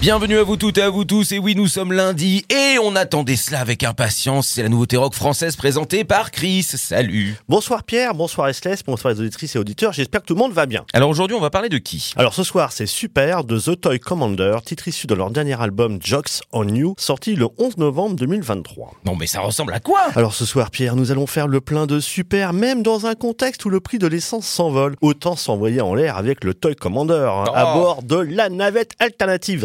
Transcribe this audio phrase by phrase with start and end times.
[0.00, 1.32] Bienvenue à vous toutes et à vous tous.
[1.32, 4.46] Et oui, nous sommes lundi et on attendait cela avec impatience.
[4.46, 6.62] C'est la nouveauté rock française présentée par Chris.
[6.62, 7.34] Salut.
[7.48, 9.92] Bonsoir Pierre, bonsoir Restless, bonsoir les auditrices et auditeurs.
[9.92, 10.84] J'espère que tout le monde va bien.
[10.92, 12.12] Alors aujourd'hui, on va parler de qui?
[12.16, 15.98] Alors ce soir, c'est Super de The Toy Commander, titre issu de leur dernier album
[16.00, 18.92] Jocks on You, sorti le 11 novembre 2023.
[19.04, 20.02] Non mais ça ressemble à quoi?
[20.14, 23.64] Alors ce soir, Pierre, nous allons faire le plein de Super, même dans un contexte
[23.64, 24.94] où le prix de l'essence s'envole.
[25.00, 27.80] Autant s'envoyer en l'air avec le Toy Commander, hein, à Oh.
[27.80, 29.64] bord de la navette alternative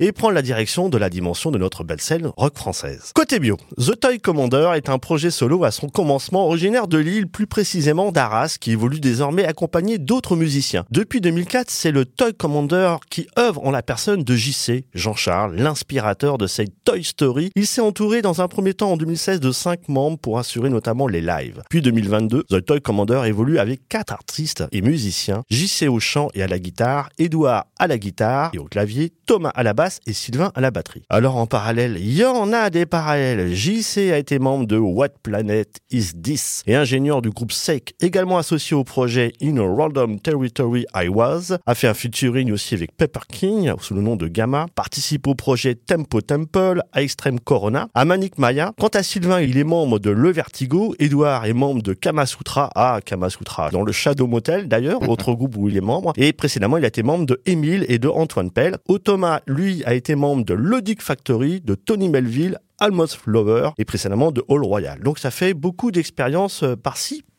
[0.00, 3.10] Et prendre la direction de la dimension de notre belle scène rock française.
[3.14, 7.26] Côté bio, The Toy Commander est un projet solo à son commencement originaire de Lille,
[7.26, 10.86] plus précisément d'Arras, qui évolue désormais accompagné d'autres musiciens.
[10.90, 16.38] Depuis 2004, c'est le Toy Commander qui œuvre en la personne de JC, Jean-Charles, l'inspirateur
[16.38, 17.50] de cette Toy Story.
[17.54, 21.06] Il s'est entouré dans un premier temps en 2016 de cinq membres pour assurer notamment
[21.06, 21.62] les lives.
[21.68, 26.42] Puis 2022, The Toy Commander évolue avec quatre artistes et musiciens, JC au chant et
[26.42, 30.12] à la guitare, Edouard à la guitare et au clavier, Thomas à la basse et
[30.12, 31.02] Sylvain à la batterie.
[31.08, 33.54] Alors en parallèle, il y en a des parallèles.
[33.54, 38.38] JC a été membre de What Planet Is This et ingénieur du groupe Sake, également
[38.38, 42.96] associé au projet In a Random Territory I Was, a fait un featuring aussi avec
[42.96, 47.88] Pepper King sous le nom de Gamma, participe au projet Tempo Temple, à Extreme Corona,
[47.94, 48.72] à Manic Maya.
[48.78, 53.00] Quant à Sylvain, il est membre de Le Vertigo, Edouard est membre de Kamasutra, ah
[53.04, 56.84] Kamasutra, dans le Shadow Motel d'ailleurs, autre groupe où il est membre, et précédemment il
[56.84, 58.76] a été membre de Émile et de Antoine Pell.
[59.04, 64.32] Thomas, lui, a été membre de Lodic Factory, de Tony Melville, Almost Flower et précédemment
[64.32, 65.00] de Hall Royal.
[65.00, 66.76] Donc ça fait beaucoup d'expériences euh,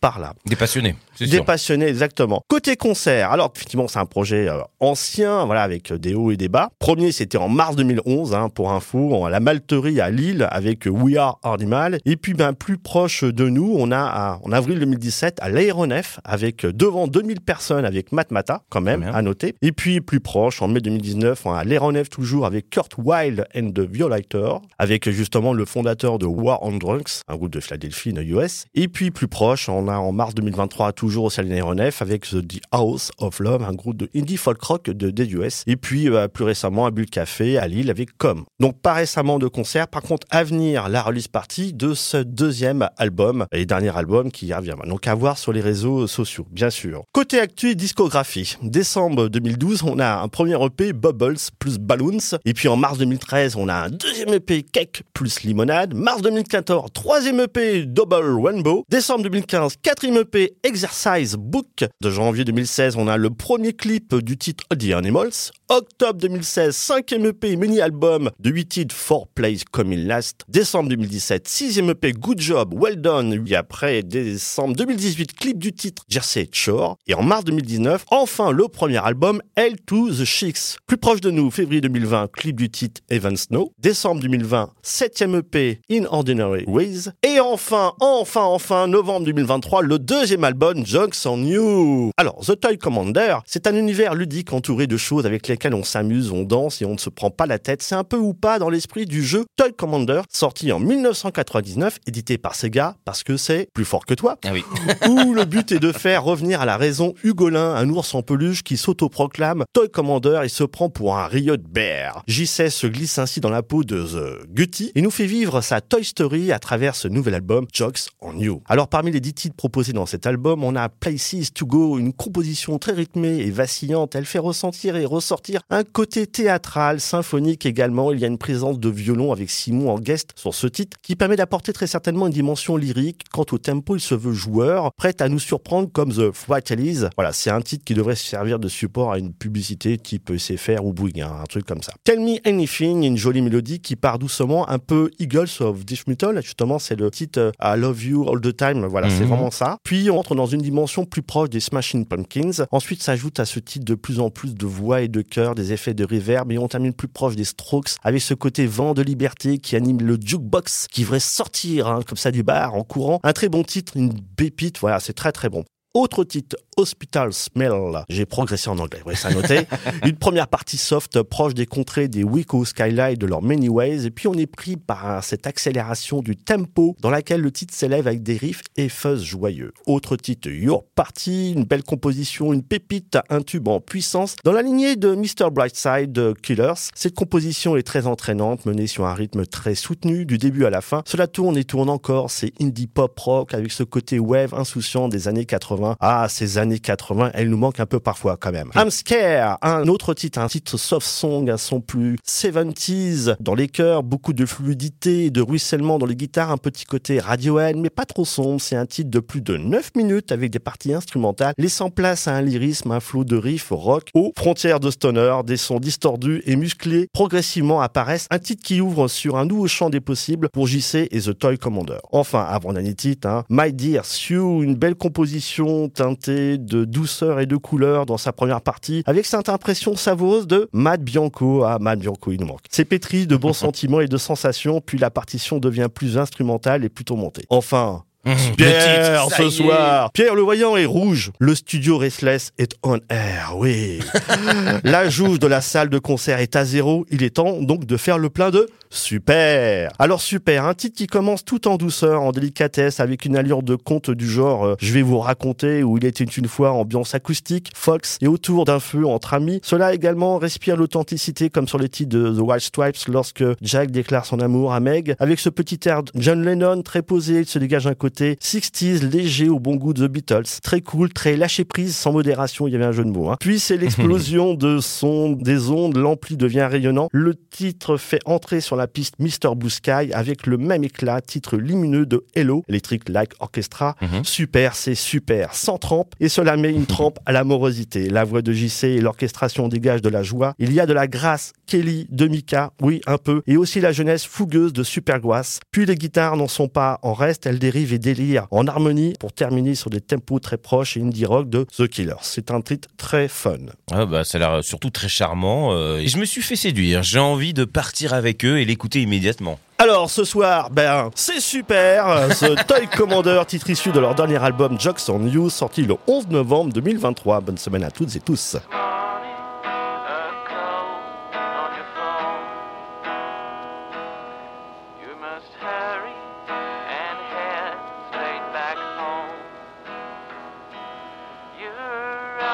[0.02, 0.34] par-ci, par-là.
[0.46, 1.46] Des passionnés, c'est Des sûr.
[1.46, 2.42] passionnés, exactement.
[2.50, 6.38] Côté concert, alors effectivement c'est un projet euh, ancien, voilà, avec euh, des hauts et
[6.38, 6.70] des bas.
[6.80, 10.88] Premier c'était en mars 2011, hein, pour info, en- à la Malterie à Lille avec
[10.88, 12.00] euh, We Are Hardimal.
[12.06, 16.20] Et puis ben plus proche de nous, on a à- en avril 2017 à l'aéronef
[16.24, 19.14] avec devant 2000 personnes avec Matmata quand même Bien.
[19.14, 19.56] à noter.
[19.62, 23.80] Et puis plus proche en mai 2019 à l'aéronef toujours avec Kurt Wilde and the
[23.82, 28.66] Violator, avec justement le fondateur de War on Drunks, un groupe de Philadelphie, de US.
[28.74, 32.62] Et puis plus proche, on a en mars 2023 toujours au Salon Aéronef avec The
[32.72, 35.64] House of Love, un groupe de indie folk rock de, des US.
[35.68, 38.44] Et puis euh, plus récemment à Bulle Café à Lille avec Com.
[38.60, 42.90] Donc pas récemment de concert, par contre à venir la release party de ce deuxième
[42.98, 44.76] album et dernier album qui revient.
[44.86, 47.04] Donc à voir sur les réseaux sociaux, bien sûr.
[47.12, 52.38] Côté actu et discographie, décembre 2012, on a un premier EP Bubbles plus Balloons.
[52.46, 55.94] Et puis en mars 2013, on a un deuxième EP Cake plus Limonade.
[55.94, 58.86] Mars 2014, troisième EP Double Rainbow.
[58.90, 61.86] Décembre 2015, quatrième EP Exercise Book.
[62.02, 65.52] De janvier 2016, on a le premier clip du titre The Animals.
[65.70, 70.42] Octobre 2016, cinquième EP mini-album de 8 titres Four Plays Come In Last.
[70.50, 73.46] Décembre 2017, sixième EP Good Job, Well Done.
[73.48, 76.98] Et après, décembre 2018, clip du titre Jersey Shore.
[77.08, 80.78] Et en mars 2019, enfin le premier album L to the Chicks.
[80.86, 83.74] Plus proche de nous, février 2020, clip du titre Even Snow.
[83.80, 87.12] Décembre 2020, septième EP In Ordinary Ways.
[87.24, 92.12] Et enfin, enfin, enfin, novembre 2023, le deuxième album Jokes on You.
[92.18, 96.32] Alors, The Toy Commander, c'est un univers ludique entouré de choses avec lesquelles on s'amuse,
[96.32, 97.82] on danse et on ne se prend pas la tête.
[97.82, 102.38] C'est un peu ou pas dans l'esprit du jeu Toy Commander, sorti en 1999, édité
[102.38, 104.66] par Sega, parce que c'est plus fort que toi Ah oui.
[105.10, 108.64] où le but est de faire revenir à la raison Hugolin, un ours en peluche
[108.64, 112.24] qui s'autoproclame Toy Commander et se prend pour un Riot Bear.
[112.28, 115.80] JC se glisse ainsi dans la peau de The Gutty et nous fait vivre sa
[115.80, 118.62] Toy Story à travers ce nouvel album Jokes on You.
[118.68, 122.14] Alors parmi les dix titres proposés dans cet album, on a Places to Go, une
[122.14, 124.16] composition très rythmée et vacillante.
[124.16, 128.12] Elle fait ressentir et ressortir un côté théâtral, symphonique également.
[128.12, 131.16] Il y a une présence de violon avec Simon en guest sur ce titre qui
[131.16, 133.22] permet d'apporter très certainement une dimension lyrique.
[133.32, 137.02] Quant au tempo, il se veut joueur, prêt à nous surprendre comme The Fratellis.
[137.16, 140.92] Voilà, c'est un titre qui devrait servir de support à une publicité type SFR ou
[140.92, 141.94] Bouygues, hein, un truc comme ça.
[142.04, 146.42] Tell Me Anything, une jolie mélodie qui part doucement, un peu Eagles of Death Metal.
[146.42, 148.88] Justement, c'est le titre euh, I Love You All the Time.
[148.88, 149.51] Voilà, c'est Mhm.
[149.84, 152.66] Puis on entre dans une dimension plus proche des Smashing Pumpkins.
[152.72, 155.74] Ensuite, s'ajoute à ce titre de plus en plus de voix et de chœurs, des
[155.74, 159.02] effets de reverb, et on termine plus proche des Strokes avec ce côté vent de
[159.02, 163.20] liberté qui anime le jukebox qui devrait sortir hein, comme ça du bar en courant.
[163.24, 164.80] Un très bon titre, une pépite.
[164.80, 165.64] Voilà, c'est très très bon.
[165.94, 168.06] Autre titre, Hospital Smell.
[168.08, 169.68] J'ai progressé en anglais, ouais, ça a noté.
[170.06, 174.06] Une première partie soft, proche des contrées des Wico Skyline de leur Many Ways.
[174.06, 178.08] Et puis on est pris par cette accélération du tempo dans laquelle le titre s'élève
[178.08, 179.74] avec des riffs et fuzz joyeux.
[179.86, 184.38] Autre titre, Your Party, une belle composition, une pépite, un tube en puissance.
[184.46, 185.52] Dans la lignée de Mr.
[185.52, 190.38] Brightside de Killers, cette composition est très entraînante, menée sur un rythme très soutenu du
[190.38, 191.04] début à la fin.
[191.06, 195.28] Cela tourne et tourne encore, c'est indie pop rock avec ce côté wave insouciant des
[195.28, 195.81] années 80.
[196.00, 198.70] Ah, ces années années 80, elle nous manque un peu parfois quand même.
[198.76, 203.68] I'm Scare, un autre titre, un titre soft song, un son plus 70s dans les
[203.68, 208.06] chœurs, beaucoup de fluidité, de ruissellement dans les guitares, un petit côté Radiohead, mais pas
[208.06, 208.62] trop sombre.
[208.62, 212.36] C'est un titre de plus de 9 minutes avec des parties instrumentales, laissant place à
[212.36, 216.56] un lyrisme, un flot de riff rock aux frontières de stoner, des sons distordus et
[216.56, 221.08] musclés progressivement apparaissent, un titre qui ouvre sur un nouveau champ des possibles pour JC
[221.12, 221.98] et The Toy Commander.
[222.12, 227.46] Enfin, avant dernier titre, hein, My Dear Sue, une belle composition teintée de douceur et
[227.46, 231.64] de couleur dans sa première partie, avec cette impression savoureuse de Matt Bianco.
[231.64, 232.66] Ah, Matt Bianco, il nous manque.
[232.70, 236.90] C'est pétri de bons sentiments et de sensations, puis la partition devient plus instrumentale et
[236.90, 237.46] plutôt montée.
[237.50, 240.12] Enfin, Mmh, Pierre, titre, ce soir.
[240.12, 241.32] Pierre le voyant est rouge.
[241.40, 244.00] Le studio Restless est on air, oui.
[244.84, 247.08] la jauge de la salle de concert est à zéro.
[247.10, 249.92] Il est temps donc de faire le plein de super.
[249.98, 253.76] Alors super, un titre qui commence tout en douceur, en délicatesse, avec une allure de
[253.76, 257.72] conte du genre euh, je vais vous raconter où il était une fois ambiance acoustique,
[257.74, 259.62] Fox et autour d'un feu entre amis.
[259.64, 264.28] Cela également respire l'authenticité comme sur les titres de The White Stripes lorsque Jack déclare
[264.28, 265.16] son amour à Meg.
[265.18, 269.10] Avec ce petit air de John Lennon très posé, il se dégage un côté 60s
[269.10, 270.60] léger au bon goût de The Beatles.
[270.62, 273.30] Très cool, très lâché prise, sans modération, il y avait un jeu de mots.
[273.30, 273.38] Hein.
[273.40, 277.10] Puis c'est l'explosion de son, des ondes, l'ampli devient rayonnant.
[277.12, 279.56] Le titre fait entrer sur la piste Mr.
[279.56, 283.96] Blue Sky avec le même éclat, titre lumineux de Hello, Electric Like Orchestra.
[284.02, 284.24] Mhm.
[284.24, 288.10] Super, c'est super, sans trempe, et cela met une trempe à la morosité.
[288.10, 290.54] La voix de JC et l'orchestration dégagent de la joie.
[290.60, 293.92] Il y a de la grâce, Kelly, de Mika, oui, un peu, et aussi la
[293.92, 295.60] jeunesse fougueuse de Supergrass.
[295.72, 299.32] Puis les guitares n'en sont pas en reste, elles dérivent et délirent en harmonie pour
[299.32, 302.16] terminer sur des tempos très proches et indie rock de The Killers.
[302.22, 303.58] C'est un titre très fun.
[303.92, 307.04] Ah bah ça a l'air surtout très charmant euh, et je me suis fait séduire.
[307.04, 309.60] J'ai envie de partir avec eux et l'écouter immédiatement.
[309.78, 314.80] Alors ce soir, ben c'est super, ce Toy Commander, titre issu de leur dernier album
[314.80, 317.42] Jocks on You, sorti le 11 novembre 2023.
[317.42, 318.58] Bonne semaine à toutes et tous.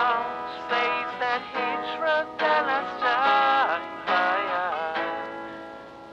[0.08, 3.84] Your arms face that hatred that last time.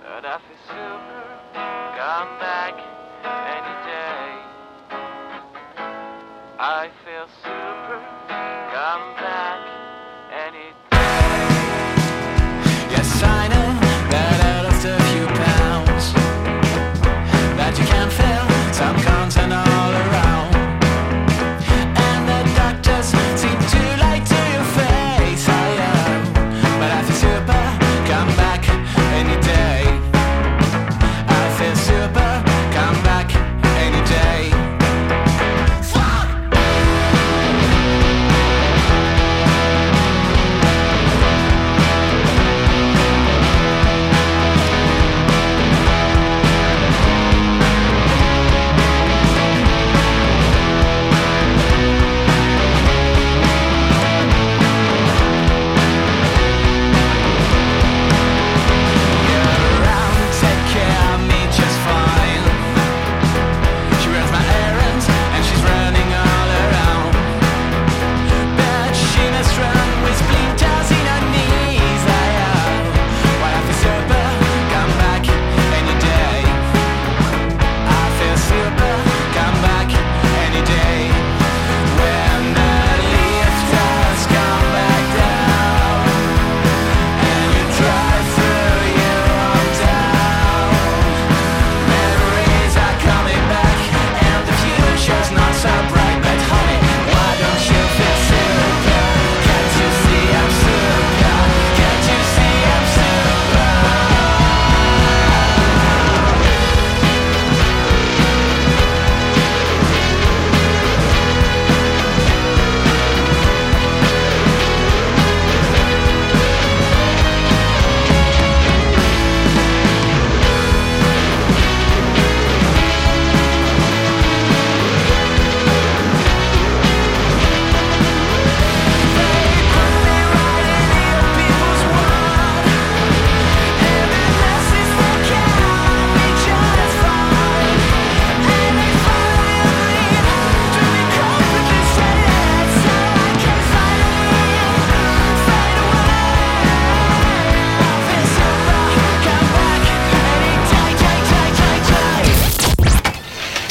[0.02, 1.22] But I feel super,
[1.96, 2.93] come back